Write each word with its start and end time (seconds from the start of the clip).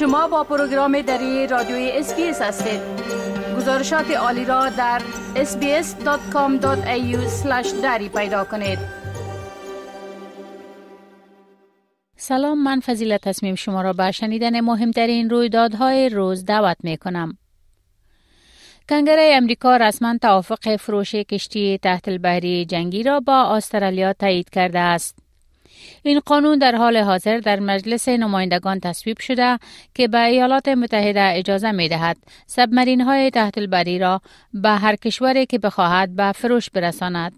شما 0.00 0.28
با 0.28 0.44
پروگرام 0.44 1.02
دری 1.02 1.46
رادیوی 1.46 1.90
SBS 1.94 2.42
هستید 2.42 2.80
گزارشات 3.56 4.10
عالی 4.10 4.44
را 4.44 4.68
در 4.68 5.02
sbs.com.au 5.34 6.66
دری 7.82 8.08
پیدا 8.08 8.44
کنید 8.44 8.78
سلام 12.16 12.62
من 12.62 12.80
فضیلت 12.80 13.20
تصمیم 13.20 13.54
شما 13.54 13.82
را 13.82 13.92
به 13.92 14.10
شنیدن 14.10 14.60
مهمترین 14.60 15.30
رویدادهای 15.30 16.08
روز 16.08 16.44
دعوت 16.44 16.76
می 16.82 16.96
کنم. 16.96 17.38
کنگره 18.88 19.32
امریکا 19.34 19.76
رسما 19.76 20.18
توافق 20.22 20.76
فروش 20.76 21.14
کشتی 21.14 21.78
تحت 21.82 22.08
البحری 22.08 22.64
جنگی 22.64 23.02
را 23.02 23.20
با 23.20 23.56
استرالیا 23.56 24.12
تایید 24.12 24.50
کرده 24.50 24.78
است. 24.78 25.19
این 26.02 26.20
قانون 26.20 26.58
در 26.58 26.76
حال 26.76 26.96
حاضر 26.96 27.38
در 27.38 27.60
مجلس 27.60 28.08
نمایندگان 28.08 28.80
تصویب 28.80 29.18
شده 29.18 29.58
که 29.94 30.08
به 30.08 30.18
ایالات 30.24 30.68
متحده 30.68 31.20
اجازه 31.20 31.70
می 31.72 31.88
دهد 31.88 32.16
سبمرین 32.46 33.00
های 33.00 33.30
تحت 33.30 33.58
البری 33.58 33.98
را 33.98 34.20
به 34.54 34.70
هر 34.70 34.96
کشوری 34.96 35.46
که 35.46 35.58
بخواهد 35.58 36.16
به 36.16 36.32
فروش 36.32 36.70
برساند. 36.70 37.32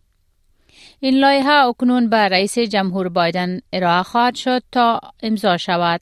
این 1.00 1.14
لایحه 1.14 1.50
اکنون 1.50 2.08
به 2.08 2.16
رئیس 2.16 2.58
جمهور 2.58 3.08
بایدن 3.08 3.58
ارائه 3.72 4.02
خواهد 4.02 4.34
شد 4.34 4.62
تا 4.72 5.00
امضا 5.22 5.56
شود. 5.56 6.00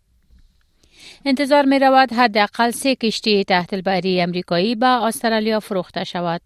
انتظار 1.24 1.64
می 1.64 1.78
رود 1.78 2.12
حداقل 2.12 2.70
سه 2.70 2.94
کشتی 2.94 3.44
تحت 3.44 3.74
البری 3.74 4.20
امریکایی 4.20 4.74
به 4.74 4.86
استرالیا 4.86 5.60
فروخته 5.60 6.04
شود. 6.04 6.40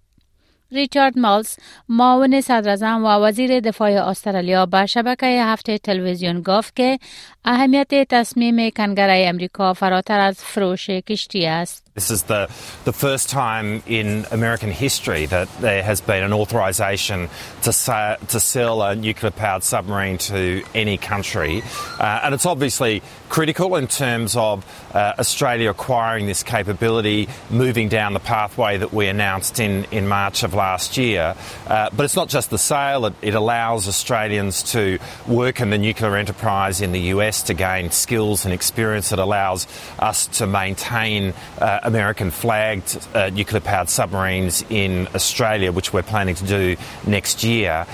ریچارد 0.74 1.20
مالز 1.20 1.56
معاون 1.90 2.42
صدر 2.42 2.78
و 2.84 3.06
وزیر 3.06 3.60
دفاع 3.60 3.92
استرالیا 3.92 4.66
به 4.66 4.86
شبکه 4.86 5.26
هفته 5.26 5.78
تلویزیون 5.78 6.42
گفت 6.42 6.76
که 6.76 7.00
اهمیت 7.46 8.08
تصمیم 8.10 8.70
کنگره 8.70 9.26
امریکا 9.28 9.74
فراتر 9.74 10.20
از 10.20 10.38
فروش 10.44 10.90
کشتی 10.90 11.46
است. 11.46 11.90
This 11.96 12.12
is 12.12 12.24
the, 12.24 12.48
the 12.86 12.94
first 12.94 13.30
time 13.30 13.84
in 13.86 14.26
American 14.32 14.72
history 14.72 15.26
that 15.26 15.50
there 15.60 15.84
has 15.84 16.00
been 16.00 16.24
an 16.24 16.32
authorisation 16.32 17.20
to, 17.64 17.74
sa- 17.74 18.16
to 18.34 18.40
sell 18.40 18.82
a 18.82 18.96
nuclear 18.96 19.32
powered 19.32 19.64
submarine 19.64 20.18
to 20.34 20.64
any 20.74 20.98
country. 20.98 21.62
Uh, 22.00 22.22
and 22.24 22.34
it's 22.34 22.46
obviously 22.46 23.02
critical 23.28 23.76
in 23.76 23.88
terms 23.88 24.38
of 24.38 24.56
uh, 24.94 25.14
Australia 25.20 25.70
acquiring 25.72 26.26
this 26.26 26.42
capability, 26.42 27.28
moving 27.50 27.90
down 27.90 28.14
the 28.14 28.26
pathway 28.36 28.78
that 28.78 28.94
we 28.94 29.08
announced 29.08 29.60
in, 29.60 29.84
in 29.92 30.08
March 30.08 30.44
of 30.44 30.54
last 30.54 30.63
year. 30.97 31.35
Uh, 31.67 31.91
but 31.97 32.05
it's 32.05 32.17
not 32.17 32.29
just 32.29 32.51
the 32.51 32.59
sale, 32.59 33.07
it, 33.07 33.15
it 33.23 33.35
allows 33.35 33.89
Australians 33.89 34.63
to 34.73 34.99
work 35.27 35.61
in 35.61 35.71
the 35.71 35.79
nuclear 35.79 36.17
enterprise 36.17 36.81
in 36.81 36.93
the 36.93 37.01
US 37.15 37.43
to 37.45 37.55
gain 37.55 37.91
skills 37.91 38.45
and 38.45 38.55
experience. 38.55 39.13
It 39.13 39.19
allows 39.19 39.67
us 39.99 40.27
to 40.39 40.47
maintain 40.47 41.35
uh, 41.59 41.81
American 41.83 42.31
flagged 42.31 42.99
uh, 43.15 43.31
nuclear 43.31 43.61
powered 43.61 43.89
submarines 43.89 44.65
in 44.71 45.09
Australia, 45.15 45.73
which 45.73 45.93
we're 45.93 46.03
planning 46.03 46.35
to 46.35 46.45
do 46.47 46.77
next 47.07 47.45
year. 47.45 47.87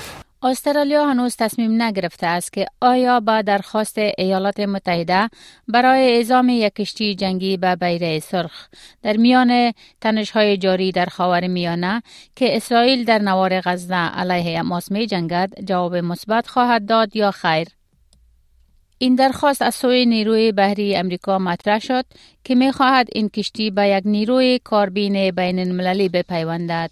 استرالیا 0.43 1.07
هنوز 1.07 1.37
تصمیم 1.37 1.83
نگرفته 1.83 2.27
است 2.27 2.53
که 2.53 2.67
آیا 2.81 3.21
با 3.21 3.43
درخواست 3.43 3.99
ایالات 3.99 4.61
متحده 4.61 5.31
برای 5.69 6.17
اعزام 6.17 6.49
یک 6.49 6.75
کشتی 6.75 7.15
جنگی 7.15 7.57
به 7.57 7.77
بیره 7.77 8.19
سرخ 8.19 8.69
در 9.03 9.17
میان 9.17 9.73
تنشهای 10.01 10.57
جاری 10.57 10.93
در 10.93 11.07
خاور 11.07 11.47
میانه 11.47 12.03
که 12.37 12.57
اسرائیل 12.57 13.05
در 13.05 13.19
نوار 13.19 13.61
غزه 13.61 13.95
علیه 13.95 14.59
حماس 14.59 14.93
می 14.93 15.07
جواب 15.65 15.97
مثبت 15.97 16.47
خواهد 16.47 16.87
داد 16.87 17.17
یا 17.17 17.31
خیر 17.31 17.69
این 18.99 19.15
درخواست 19.15 19.63
از 19.63 19.75
سوی 19.75 20.07
نیروی 20.07 20.53
بحری 20.53 20.97
امریکا 20.97 21.39
مطرح 21.39 21.79
شد 21.79 22.05
که 22.45 22.55
می 22.55 22.73
خواهد 22.73 23.09
این 23.13 23.29
کشتی 23.29 23.71
به 23.71 23.89
یک 23.89 24.03
نیروی 24.07 24.61
کاربین 24.65 25.31
بین 25.31 25.59
المللی 25.59 26.09
بپیوندد. 26.09 26.91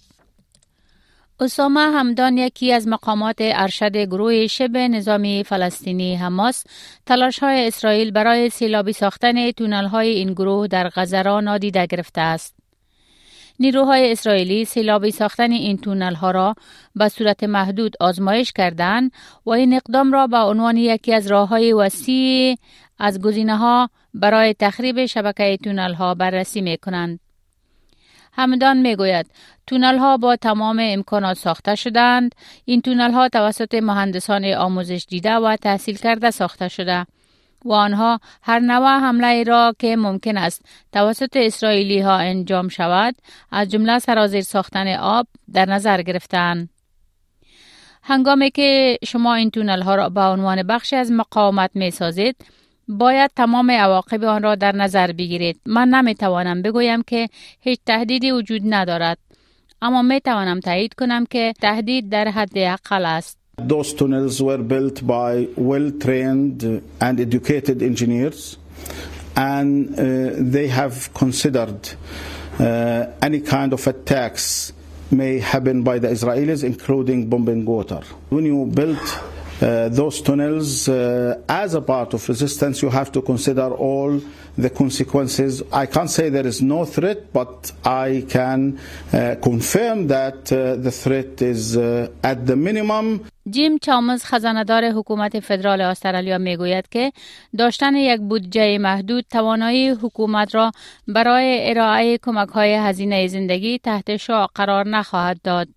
اسامه 1.40 1.80
همدان 1.80 2.38
یکی 2.38 2.72
از 2.72 2.88
مقامات 2.88 3.36
ارشد 3.40 3.96
گروه 3.96 4.46
شبه 4.46 4.88
نظامی 4.88 5.44
فلسطینی 5.44 6.16
حماس 6.16 6.64
تلاش 7.06 7.38
های 7.38 7.66
اسرائیل 7.66 8.10
برای 8.10 8.50
سیلابی 8.50 8.92
ساختن 8.92 9.50
تونل 9.50 9.86
های 9.86 10.08
این 10.08 10.32
گروه 10.32 10.66
در 10.66 10.88
غزه 10.88 11.22
را 11.22 11.40
نادیده 11.40 11.86
گرفته 11.86 12.20
است. 12.20 12.54
نیروهای 13.60 14.12
اسرائیلی 14.12 14.64
سیلابی 14.64 15.10
ساختن 15.10 15.52
این 15.52 15.76
تونل 15.76 16.14
ها 16.14 16.30
را 16.30 16.54
به 16.94 17.08
صورت 17.08 17.44
محدود 17.44 17.96
آزمایش 18.00 18.52
کردند 18.52 19.12
و 19.46 19.50
این 19.50 19.74
اقدام 19.74 20.12
را 20.12 20.26
به 20.26 20.38
عنوان 20.38 20.76
یکی 20.76 21.14
از 21.14 21.26
راه 21.26 21.48
های 21.48 21.72
وسیع 21.72 22.56
از 22.98 23.20
گزینه 23.20 23.56
ها 23.56 23.90
برای 24.14 24.54
تخریب 24.54 25.06
شبکه 25.06 25.58
تونل 25.64 25.94
ها 25.94 26.14
بررسی 26.14 26.60
می 26.60 26.76
کنند. 26.76 27.27
همدان 28.38 28.76
می 28.76 28.96
گوید 28.96 29.26
تونل 29.66 29.98
ها 29.98 30.16
با 30.16 30.36
تمام 30.36 30.78
امکانات 30.82 31.36
ساخته 31.36 31.74
شدند. 31.74 32.34
این 32.64 32.82
تونل 32.82 33.12
ها 33.12 33.28
توسط 33.28 33.74
مهندسان 33.74 34.44
آموزش 34.44 35.06
دیده 35.08 35.34
و 35.34 35.56
تحصیل 35.56 35.96
کرده 35.96 36.30
ساخته 36.30 36.68
شده. 36.68 37.06
و 37.64 37.72
آنها 37.72 38.20
هر 38.42 38.58
نوع 38.58 38.98
حمله 38.98 39.42
را 39.42 39.74
که 39.78 39.96
ممکن 39.96 40.36
است 40.36 40.64
توسط 40.92 41.36
اسرائیلی 41.36 42.00
ها 42.00 42.16
انجام 42.16 42.68
شود 42.68 43.14
از 43.50 43.68
جمله 43.68 43.98
سرازیر 43.98 44.40
ساختن 44.40 44.94
آب 44.94 45.26
در 45.52 45.66
نظر 45.66 46.02
گرفتند. 46.02 46.68
هنگامی 48.02 48.50
که 48.50 48.98
شما 49.04 49.34
این 49.34 49.50
تونل 49.50 49.82
ها 49.82 49.94
را 49.94 50.08
به 50.08 50.20
عنوان 50.20 50.62
بخشی 50.62 50.96
از 50.96 51.12
مقاومت 51.12 51.70
می 51.74 51.90
سازید 51.90 52.36
باید 52.88 53.30
تمام 53.36 53.70
عواقب 53.70 54.24
آن 54.24 54.42
را 54.42 54.54
در 54.54 54.76
نظر 54.76 55.12
بگیرید. 55.12 55.60
من 55.66 55.88
نمی 55.88 56.14
توانم 56.14 56.62
بگویم 56.62 57.02
که 57.02 57.28
هیچ 57.60 57.78
تهدیدی 57.86 58.30
وجود 58.30 58.62
ندارد. 58.64 59.18
اما 59.82 60.02
می 60.02 60.20
توانم 60.20 60.60
تایید 60.60 60.94
کنم 60.94 61.26
که 61.26 61.52
تهدید 61.60 62.08
در 62.10 62.28
حد 62.28 62.52
اقل 62.56 63.04
است. 63.06 63.38
Those 63.68 63.92
tunnels 63.92 64.40
were 64.40 64.62
built 64.62 65.04
by 65.06 65.48
well 65.56 65.90
trained 66.04 66.62
and 67.00 67.18
educated 67.20 67.82
engineers, 67.82 68.56
and 69.36 69.70
uh, 69.90 70.04
they 70.54 70.68
have 70.68 71.12
considered 71.12 71.80
uh, 72.60 73.06
any 73.20 73.40
kind 73.40 73.72
of 73.72 73.84
attacks 73.86 74.72
may 75.10 75.40
happen 75.40 75.82
by 75.82 75.98
the 75.98 76.08
Israelis, 76.08 76.62
including 76.62 77.26
bombing 77.28 77.64
water. 77.64 78.02
When 78.28 78.44
you 78.46 78.66
build 78.66 78.98
uh, 78.98 79.37
those 79.60 80.20
tunnels 80.20 80.88
uh, 80.88 81.40
as 81.48 81.74
a 81.74 81.80
part 81.80 82.14
of 82.14 82.28
resistance, 82.28 82.82
you 82.82 82.90
have 82.90 83.10
to 83.12 83.22
consider 83.22 83.68
all 83.70 84.20
the 84.56 84.70
consequences. 84.70 85.62
I 85.72 85.86
can't 85.86 86.10
say 86.10 86.28
there 86.28 86.46
is 86.46 86.60
no 86.62 86.84
threat, 86.84 87.32
but 87.32 87.72
I 87.84 88.24
can 88.28 88.78
uh, 89.12 89.36
confirm 89.42 90.08
that 90.08 90.46
the 90.46 90.92
threat 91.02 91.42
is 91.42 91.76
at 91.76 92.46
the 92.46 92.56
minimum. 92.56 93.06
جیم 93.50 93.78
چامز 93.78 94.24
خزاندار 94.24 94.84
حکومت 94.84 95.40
فدرال 95.40 95.80
استرالیا 95.80 96.38
می‌گوید 96.38 96.88
که 96.88 97.12
داشتن 97.58 97.94
یک 97.94 98.20
بودجه 98.20 98.78
محدود 98.78 99.24
توانایی 99.30 99.88
حکومت 99.88 100.54
را 100.54 100.72
برای 101.08 101.70
ارائه 101.70 102.18
کمک 102.18 102.48
های 102.48 102.74
هزینه 102.74 103.26
زندگی 103.26 103.78
تحت 103.78 104.16
شعا 104.16 104.46
قرار 104.46 104.88
نخواهد 104.88 105.40
داد. 105.44 105.68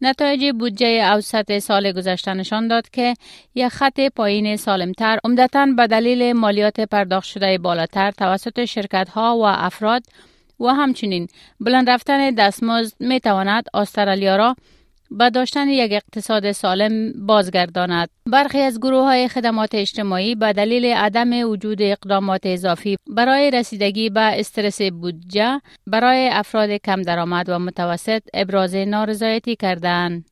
نتایج 0.00 0.54
بودجه 0.54 1.12
اوسط 1.12 1.58
سال 1.58 1.92
گذشته 1.92 2.34
نشان 2.34 2.68
داد 2.68 2.90
که 2.90 3.14
یک 3.54 3.68
خط 3.68 4.00
پایین 4.16 4.56
سالمتر 4.56 5.18
عمدتا 5.24 5.66
به 5.76 5.86
دلیل 5.86 6.32
مالیات 6.32 6.80
پرداخت 6.80 7.26
شده 7.26 7.58
بالاتر 7.58 8.10
توسط 8.10 8.64
شرکت 8.64 9.08
ها 9.08 9.36
و 9.38 9.42
افراد 9.44 10.02
و 10.60 10.66
همچنین 10.68 11.28
بلند 11.60 11.90
رفتن 11.90 12.30
دستمزد 12.30 12.94
می 13.00 13.20
تواند 13.20 13.64
استرالیا 13.74 14.36
را 14.36 14.56
به 15.10 15.30
داشتن 15.30 15.68
یک 15.68 15.92
اقتصاد 15.92 16.52
سالم 16.52 17.12
بازگرداند. 17.26 18.08
برخی 18.26 18.58
از 18.58 18.80
گروه 18.80 19.04
های 19.04 19.28
خدمات 19.28 19.74
اجتماعی 19.74 20.34
به 20.34 20.52
دلیل 20.52 20.84
عدم 20.84 21.50
وجود 21.50 21.82
اقدامات 21.82 22.40
اضافی 22.44 22.96
برای 23.06 23.50
رسیدگی 23.50 24.10
به 24.10 24.20
استرس 24.20 24.82
بودجه 24.82 25.60
برای 25.86 26.28
افراد 26.28 26.70
کم 26.70 27.02
درآمد 27.02 27.48
و 27.48 27.58
متوسط 27.58 28.22
ابراز 28.34 28.74
نارضایتی 28.74 29.56
کردند. 29.56 30.24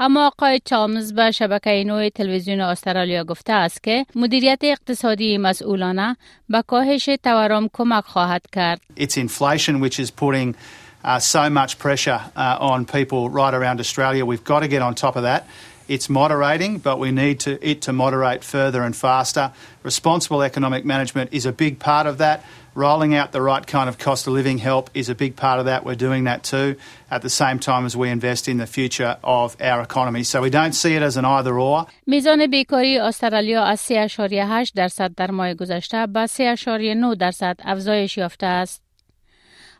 اما 0.00 0.26
آقای 0.26 0.60
چالمز 0.64 1.14
به 1.14 1.30
شبکه 1.30 1.84
نوع 1.86 2.08
تلویزیون 2.08 2.60
استرالیا 2.60 3.24
گفته 3.24 3.52
است 3.52 3.82
که 3.82 4.06
مدیریت 4.14 4.58
اقتصادی 4.62 5.38
مسئولانه 5.38 6.16
به 6.48 6.62
کاهش 6.66 7.08
تورم 7.22 7.68
کمک 7.72 8.04
خواهد 8.04 8.42
کرد. 8.52 8.80
It's 9.00 9.16
inflation 9.16 9.80
which 9.80 10.00
is 10.00 10.10
putting 10.10 10.54
uh, 11.03 11.19
so 11.19 11.49
much 11.49 11.79
pressure 11.79 12.21
uh, 12.35 12.57
on 12.59 12.85
people 12.85 13.29
right 13.29 13.53
around 13.53 13.79
Australia. 13.79 14.25
We've 14.25 14.43
got 14.43 14.61
to 14.61 14.67
get 14.67 14.81
on 14.81 14.95
top 14.95 15.15
of 15.15 15.23
that. 15.23 15.47
It's 15.87 16.09
moderating, 16.09 16.79
but 16.79 16.99
we 16.99 17.11
need 17.11 17.39
to, 17.41 17.65
it 17.65 17.81
to 17.83 17.93
moderate 17.93 18.43
further 18.43 18.81
and 18.83 18.93
faster. 18.93 19.53
Responsible 19.83 20.41
economic 20.41 20.83
management 20.83 21.31
is 21.31 21.45
a 21.45 21.53
big 21.53 21.79
part 21.79 22.07
of 22.07 22.17
that. 22.17 22.43
Rolling 22.75 23.15
out 23.15 23.31
the 23.31 23.41
right 23.41 23.65
kind 23.65 23.89
of 23.89 23.97
cost 23.97 24.27
of 24.27 24.33
living 24.33 24.59
help 24.59 24.89
is 24.93 25.09
a 25.09 25.15
big 25.15 25.35
part 25.35 25.59
of 25.59 25.65
that. 25.65 25.83
We're 25.85 25.95
doing 25.95 26.25
that 26.25 26.43
too 26.43 26.75
at 27.09 27.21
the 27.21 27.29
same 27.29 27.57
time 27.57 27.85
as 27.85 27.95
we 27.95 28.09
invest 28.09 28.47
in 28.47 28.57
the 28.57 28.67
future 28.67 29.17
of 29.23 29.55
our 29.61 29.81
economy. 29.81 30.23
So 30.23 30.41
we 30.41 30.49
don't 30.49 30.73
see 30.73 30.93
it 30.93 31.01
as 31.01 31.17
an 31.17 31.25
either 31.25 31.57
or. 31.57 31.87
میزان 32.07 32.47
بیکاری 32.47 32.97
استرالیا 32.97 33.63
از 33.63 33.91
3.8 33.91 34.71
درصد 34.75 35.15
در 35.15 35.31
ماه 35.31 35.53
گذشته 35.53 36.07
به 36.07 36.27
3.9 36.27 37.17
درصد 37.19 37.57
افزایش 37.65 38.17
یافته 38.17 38.45
است. 38.45 38.81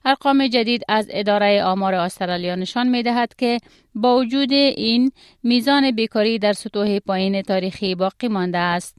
ارقام 0.04 0.46
جدید 0.46 0.82
از 0.88 1.06
اداره 1.10 1.64
آمار 1.64 1.94
استرالیا 1.94 2.54
نشان 2.54 2.88
می 2.88 3.02
دهد 3.02 3.34
که 3.38 3.58
با 3.94 4.16
وجود 4.16 4.52
این 4.52 5.12
میزان 5.43 5.90
بیکاری 5.90 6.38
در 6.38 6.52
سطوح 6.52 6.99
پایین 6.99 7.43
تاریخی 7.43 7.94
باقی 7.94 8.28
مانده 8.28 8.58
است. 8.58 8.96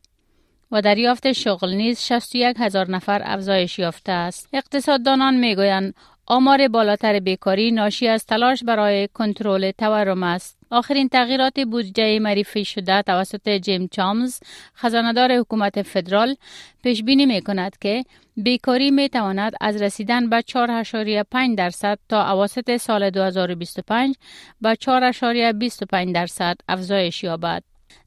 و 0.71 0.81
دریافت 0.81 1.31
شغل 1.31 1.73
نیز 1.73 1.99
61 1.99 2.55
هزار 2.59 2.91
نفر 2.91 3.21
افزایش 3.25 3.79
یافته 3.79 4.11
است. 4.11 4.49
اقتصاددانان 4.53 5.37
می‌گویند 5.37 5.93
آمار 6.27 6.67
بالاتر 6.67 7.19
بیکاری 7.19 7.71
ناشی 7.71 8.07
از 8.07 8.25
تلاش 8.25 8.63
برای 8.63 9.07
کنترل 9.13 9.71
تورم 9.71 10.23
است. 10.23 10.62
آخرین 10.73 11.09
تغییرات 11.09 11.59
بودجه 11.59 12.19
معرفی 12.19 12.65
شده 12.65 13.01
توسط 13.01 13.49
جیم 13.49 13.87
چامز 13.87 14.39
خزاندار 14.75 15.37
حکومت 15.37 15.81
فدرال 15.81 16.35
پیش 16.83 17.03
بینی 17.03 17.25
می 17.25 17.41
کند 17.41 17.77
که 17.81 18.03
بیکاری 18.37 18.91
می 18.91 19.09
تواند 19.09 19.53
از 19.61 19.81
رسیدن 19.81 20.29
به 20.29 20.41
4.5 20.41 21.55
درصد 21.57 21.99
تا 22.09 22.31
اواسط 22.31 22.77
سال 22.77 23.09
2025 23.09 24.15
به 24.61 24.75
4.25 24.75 26.13
درصد 26.13 26.55
افزایش 26.67 27.23
یابد. 27.23 27.63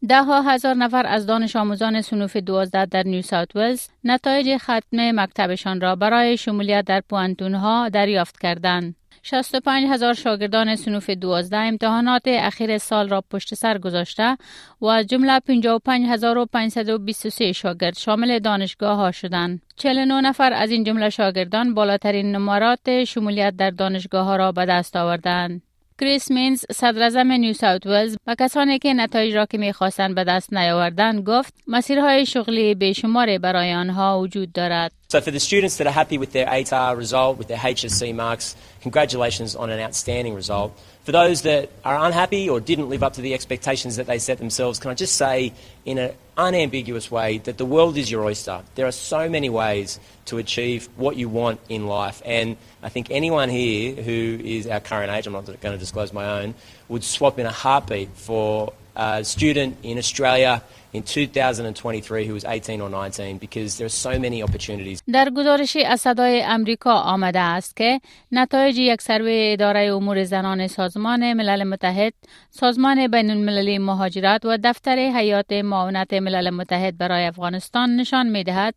ده 0.09 0.23
ها 0.23 0.43
هزار 0.43 0.75
نفر 0.75 1.07
از 1.07 1.27
دانش 1.27 1.57
آموزان 1.57 2.01
سنوف 2.01 2.37
دوازده 2.37 2.87
در 2.87 3.03
نیو 3.03 3.23
ساوت 3.23 3.57
ولز 3.57 3.89
نتایج 4.05 4.57
ختم 4.57 5.21
مکتبشان 5.21 5.81
را 5.81 5.97
برای 5.97 6.37
شمولیت 6.37 6.85
در 6.85 7.01
پوانتون 7.01 7.55
ها 7.55 7.89
دریافت 7.89 8.39
کردند. 8.39 8.95
65 9.29 9.87
هزار 9.91 10.15
شاگردان 10.15 10.77
سنوف 10.77 11.11
دوازده 11.11 11.57
امتحانات 11.57 12.23
اخیر 12.27 12.79
سال 12.79 13.09
را 13.09 13.25
پشت 13.31 13.55
سر 13.55 13.79
گذاشته 13.79 14.37
و 14.81 14.87
از 14.87 15.07
جمله 15.07 15.41
55523 15.41 17.53
شاگرد 17.53 17.99
شامل 17.99 18.39
دانشگاه 18.39 18.97
ها 18.97 19.13
شدند. 19.13 19.63
49 19.77 20.21
نفر 20.21 20.53
از 20.53 20.71
این 20.71 20.85
جمله 20.85 21.11
شاگردان 21.11 21.75
بالاترین 21.75 22.33
نمرات 22.33 23.05
شمولیت 23.05 23.57
در 23.57 23.71
دانشگاه 23.71 24.27
ها 24.27 24.37
را 24.37 24.53
به 24.53 24.67
دست 24.67 24.97
آوردند. 24.97 25.63
کریس 26.01 26.31
مینز 26.31 26.65
صدر 26.73 27.03
اعظم 27.03 27.33
نیو 27.33 27.53
ساوت 27.53 27.87
ولز 27.87 28.17
با 28.27 28.35
کسانی 28.35 28.79
که 28.79 28.95
نتایج 28.95 29.35
را 29.35 29.47
که 29.47 29.59
می‌خواستند 29.59 30.15
به 30.15 30.25
دست 30.25 30.53
نیاوردند 30.53 31.25
گفت 31.29 31.55
مسیرهای 31.67 32.27
شغلی 32.27 32.75
بیشماری 32.75 33.39
برای 33.39 33.73
آنها 33.75 34.21
وجود 34.21 34.53
دارد 34.53 34.93
So 35.13 35.21
for 35.21 35.31
the 35.31 35.41
students 35.41 35.77
that 35.79 35.87
are 35.87 35.99
happy 36.03 36.19
with 36.19 36.33
their 36.33 36.47
ATAR 36.47 36.97
result, 36.99 37.39
with 37.39 37.49
their 37.49 37.63
HSC 37.75 38.13
marks, 38.15 38.57
congratulations 38.83 39.57
on 39.57 39.71
an 39.71 39.81
outstanding 39.87 40.35
result. 40.35 40.71
For 41.07 41.13
those 41.13 41.43
that 41.43 41.71
are 41.85 42.05
unhappy 42.05 42.51
or 42.51 42.59
didn't 42.59 42.89
live 42.89 43.05
up 43.05 43.13
to 43.13 43.21
the 43.21 43.33
expectations 43.33 43.95
that 43.95 44.09
they 44.09 44.19
set 44.19 44.39
themselves, 44.39 44.81
can 44.81 44.91
I 44.91 44.95
just 44.95 45.15
say 45.15 45.53
in 45.85 45.99
an 45.99 46.11
unambiguous 46.37 47.13
way 47.13 47.39
that 47.39 47.59
the 47.59 47.65
world 47.65 47.97
is 47.97 48.11
your 48.11 48.25
oyster. 48.25 48.63
There 48.75 48.89
are 48.89 48.93
so 48.93 49.29
many 49.29 49.49
ways 49.49 50.01
to 50.25 50.39
achieve 50.39 50.89
what 50.97 51.17
you 51.17 51.29
want 51.29 51.61
in 51.69 51.87
life. 51.87 52.21
And 52.25 52.57
I 52.83 52.89
think 52.89 53.13
anyone 53.13 53.51
here 53.51 53.95
who 53.95 54.41
is 54.43 54.67
our 54.67 54.81
current 54.81 55.13
age, 55.13 55.29
I'm 55.29 55.33
not 55.33 55.47
going 55.47 55.59
to 55.61 55.79
disclose 55.79 56.13
my 56.13 56.41
own, 56.41 56.57
would 56.89 57.05
swap 57.05 57.39
in 57.39 57.47
a 57.47 57.53
heartbeat 57.53 58.09
for 58.17 58.73
a 58.97 59.23
student 59.23 59.77
in 59.85 59.99
Australia 59.99 60.61
in 60.93 61.03
2023 61.03 62.27
who 62.27 62.35
was 62.35 62.45
18 62.45 62.81
or 62.81 62.89
19 62.89 63.39
because 63.39 63.77
there 63.79 63.87
are 63.87 63.89
so 63.89 64.19
many 64.19 64.43
opportunities. 64.43 65.03
در 65.13 65.31
گزارشی 65.37 65.85
از 65.85 66.01
صدای 66.01 66.43
امریکا 66.43 66.93
آمده 66.93 67.41
است 67.41 67.77
که 67.77 68.01
نتایج 68.33 68.79
یک 68.79 69.03
سروی 69.03 69.53
اداره 69.53 69.81
امور 69.81 70.25
زنان 70.25 70.67
سازمان 70.67 71.33
ملل 71.33 71.65
متحد، 71.65 72.13
سازمان 72.51 73.07
بین 73.09 73.31
المللی 73.31 73.79
مهاجرت 73.79 74.45
و 74.45 74.59
دفتر 74.65 74.97
حیات 74.97 75.53
معاونت 75.53 76.13
ملل 76.13 76.51
متحد 76.51 76.99
برای 76.99 77.27
افغانستان 77.27 77.97
نشان 77.97 78.29
می 78.29 78.45
دهد 78.45 78.75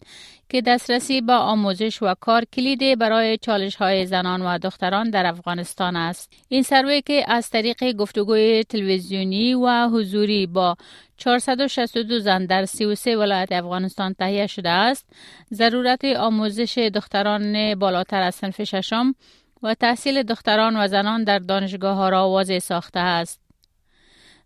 که 0.50 0.62
دسترسی 0.62 1.22
با 1.22 1.38
آموزش 1.38 2.04
و 2.04 2.14
کار 2.20 2.46
کلیدی 2.54 2.96
برای 2.96 3.38
چالش 3.38 3.76
های 3.76 4.06
زنان 4.06 4.42
و 4.42 4.58
دختران 4.58 5.10
در 5.10 5.26
افغانستان 5.26 5.96
است. 5.96 6.32
این 6.48 6.64
سروی 6.64 7.02
که 7.02 7.26
از 7.28 7.50
طریق 7.50 7.92
گفتگوی 7.92 8.64
تلویزیونی 8.64 9.54
و 9.54 9.88
حضوری 9.88 10.48
با 10.48 10.76
462 11.20 12.20
زن 12.20 12.46
در 12.46 12.66
33 12.66 13.18
ولایت 13.18 13.52
افغانستان 13.52 14.14
تهیه 14.14 14.48
شده 14.48 14.70
است، 14.70 15.10
ضرورت 15.54 16.06
آموزش 16.06 16.78
دختران 16.78 17.76
بالاتر 17.76 18.22
از 18.22 18.36
صنف 18.36 18.64
ششم 18.64 19.16
و 19.64 19.74
تحصیل 19.74 20.24
دختران 20.24 20.78
و 20.78 20.88
زنان 20.88 21.24
در 21.24 21.40
دانشگاه 21.40 21.98
ها 21.98 22.10
را 22.10 22.30
واضح 22.30 22.60
ساخته 22.60 23.00
است. 23.00 23.42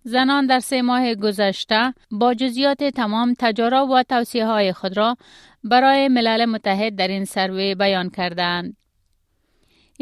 زنان 0.03 0.45
در 0.45 0.59
سه 0.59 0.81
ماه 0.81 1.15
گذشته 1.15 1.93
با 2.11 2.33
جزیات 2.33 2.83
تمام 2.83 3.35
تجارب 3.39 3.89
و 3.89 4.03
توصیه 4.03 4.45
های 4.45 4.73
خود 4.73 4.97
را 4.97 5.17
برای 5.63 6.07
ملل 6.07 6.45
متحد 6.45 6.95
در 6.95 7.07
این 7.07 7.25
سروی 7.25 7.75
بیان 7.75 8.09
کردند. 8.09 8.77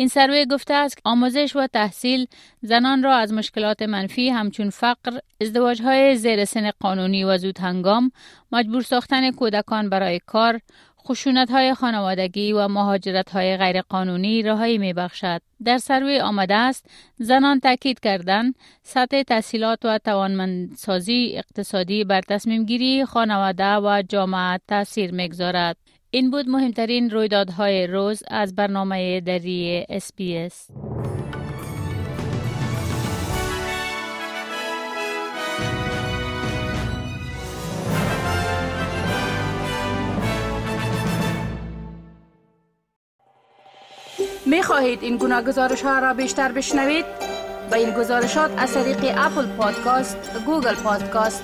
این 0.02 0.08
سروی 0.08 0.46
گفته 0.46 0.74
است 0.74 0.96
که 0.96 1.02
آموزش 1.06 1.56
و 1.56 1.68
تحصیل 1.68 2.28
زنان 2.62 3.04
را 3.04 3.16
از 3.16 3.34
مشکلات 3.34 3.82
منفی 3.82 4.30
همچون 4.30 4.70
فقر، 4.70 5.20
ازدواج 5.42 5.82
های 5.82 6.16
زیر 6.16 6.46
سن 6.46 6.72
قانونی 6.80 7.24
و 7.24 7.38
زود 7.38 7.60
هنگام، 7.60 8.12
مجبور 8.52 8.82
ساختن 8.82 9.32
کودکان 9.32 9.90
برای 9.90 10.20
کار، 10.26 10.60
خشونت 11.08 11.52
های 11.52 11.74
خانوادگی 11.74 12.54
و 12.54 12.68
مهاجرت 12.68 13.30
های 13.30 13.58
غیرقانونی 13.58 14.44
رهایی 14.44 14.78
می 14.78 14.94
بخشد. 14.94 15.42
در 15.66 15.78
سروی 15.78 16.20
آمده 16.20 16.56
است 16.56 16.86
زنان 17.18 17.60
تاکید 17.60 18.00
کردند 18.00 18.56
سطح 18.84 19.24
تحصیلات 19.24 19.80
و 19.84 19.98
توانمندسازی 19.98 21.34
اقتصادی 21.36 22.04
بر 22.04 22.22
تصمیم 22.22 22.66
گیری 22.66 23.06
خانواده 23.06 23.76
و 23.76 24.04
جامعه 24.10 24.60
تاثیر 24.68 25.12
می‌گذارد. 25.12 25.78
این 26.14 26.32
بود 26.32 26.50
مهمترین 26.50 27.10
رویدادهای 27.10 27.88
روز 27.88 28.24
از 28.28 28.56
برنامه 28.56 29.22
دری 29.22 29.86
اسپیس. 29.90 30.68
می 44.46 44.64
خواهید 44.64 45.04
این 45.04 45.18
گونه 45.18 45.42
گزارش 45.44 45.82
ها 45.82 46.00
را 46.00 46.14
بیشتر 46.14 46.52
بشنوید؟ 46.52 47.06
به 47.72 47.78
این 47.78 47.94
گزارشات 47.94 48.52
از 48.58 48.74
طریق 48.74 49.14
Apple 49.18 49.46
Podcast، 49.46 50.32
Google 50.46 50.76
Podcast، 50.76 51.44